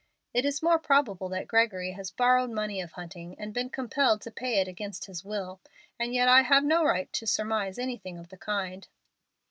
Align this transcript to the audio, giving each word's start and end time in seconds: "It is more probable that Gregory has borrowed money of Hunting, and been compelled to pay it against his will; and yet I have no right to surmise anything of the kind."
"It 0.33 0.45
is 0.45 0.63
more 0.63 0.79
probable 0.79 1.29
that 1.29 1.47
Gregory 1.47 1.91
has 1.91 2.09
borrowed 2.09 2.49
money 2.49 2.81
of 2.81 2.93
Hunting, 2.93 3.35
and 3.37 3.53
been 3.53 3.69
compelled 3.69 4.21
to 4.21 4.31
pay 4.31 4.59
it 4.59 4.67
against 4.67 5.05
his 5.05 5.23
will; 5.23 5.59
and 5.99 6.11
yet 6.11 6.27
I 6.27 6.41
have 6.41 6.63
no 6.63 6.83
right 6.83 7.13
to 7.13 7.27
surmise 7.27 7.77
anything 7.77 8.17
of 8.17 8.29
the 8.29 8.37
kind." 8.37 8.87